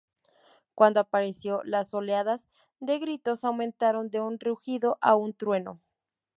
[0.73, 2.47] Cuando apareció, las oleadas
[2.79, 5.79] de gritos aumentaron de un rugido a un trueno.